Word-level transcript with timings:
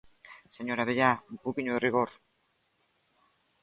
¡Señor 0.55 0.77
Abellá, 0.79 1.11
un 1.31 1.37
pouquiño 1.43 1.71
de 1.73 1.81
rigor! 1.85 2.09